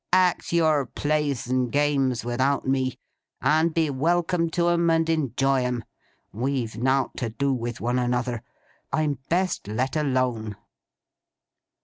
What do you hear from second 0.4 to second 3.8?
your Plays and Games without me, and